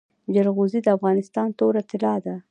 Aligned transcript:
جلغوزي 0.33 0.79
د 0.83 0.87
افغانستان 0.97 1.47
توره 1.59 1.81
طلا 1.89 2.15
ده 2.25 2.35